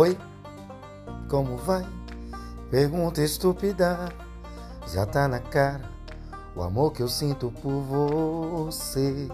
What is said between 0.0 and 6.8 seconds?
Oi, como vai? Pergunta estúpida, já tá na cara o